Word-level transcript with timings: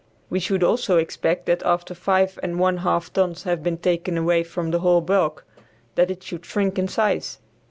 We 0.31 0.39
should 0.39 0.63
also 0.63 0.97
expect 0.97 1.45
that 1.45 1.61
after 1.61 1.93
five 1.93 2.39
and 2.41 2.57
one 2.57 2.77
half 2.77 3.13
tons 3.13 3.43
had 3.43 3.61
been 3.61 3.77
taken 3.77 4.17
away 4.17 4.41
from 4.41 4.71
the 4.71 4.79
whole 4.79 5.01
bulk 5.01 5.45
that 5.93 6.09
it 6.09 6.27
would 6.31 6.43
shrink 6.43 6.79
in 6.79 6.87
size. 6.87 7.37